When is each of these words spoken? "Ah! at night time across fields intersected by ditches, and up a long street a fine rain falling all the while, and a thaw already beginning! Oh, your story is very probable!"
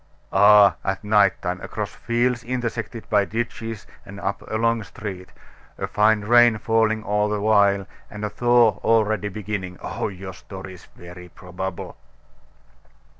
"Ah! 0.33 0.77
at 0.83 1.03
night 1.03 1.39
time 1.43 1.61
across 1.61 1.93
fields 1.93 2.43
intersected 2.43 3.07
by 3.07 3.23
ditches, 3.23 3.85
and 4.03 4.19
up 4.19 4.41
a 4.49 4.55
long 4.57 4.81
street 4.81 5.29
a 5.77 5.85
fine 5.85 6.21
rain 6.21 6.57
falling 6.57 7.03
all 7.03 7.29
the 7.29 7.39
while, 7.39 7.85
and 8.09 8.25
a 8.25 8.29
thaw 8.31 8.79
already 8.83 9.29
beginning! 9.29 9.77
Oh, 9.79 10.07
your 10.07 10.33
story 10.33 10.73
is 10.73 10.85
very 10.95 11.29
probable!" 11.29 11.97